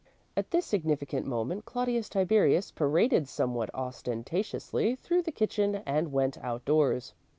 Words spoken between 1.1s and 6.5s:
moment, Claudius Tiberius paraded somewhat ostentatiously through the kitchen and went